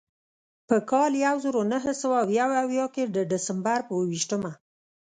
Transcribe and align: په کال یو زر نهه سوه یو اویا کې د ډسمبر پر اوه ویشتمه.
په 0.67 0.75
کال 0.91 1.11
یو 1.25 1.35
زر 1.43 1.55
نهه 1.73 1.93
سوه 2.01 2.19
یو 2.39 2.49
اویا 2.63 2.85
کې 2.95 3.03
د 3.15 3.17
ډسمبر 3.31 3.79
پر 3.87 3.91
اوه 3.93 4.03
ویشتمه. 4.09 4.51